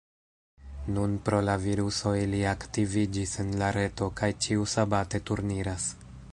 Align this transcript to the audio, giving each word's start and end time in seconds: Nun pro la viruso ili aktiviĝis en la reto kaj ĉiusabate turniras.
Nun 0.93 1.11
pro 1.27 1.41
la 1.49 1.57
viruso 1.65 2.15
ili 2.21 2.41
aktiviĝis 2.53 3.37
en 3.45 3.55
la 3.63 3.71
reto 3.79 4.11
kaj 4.23 4.33
ĉiusabate 4.47 5.25
turniras. 5.31 5.91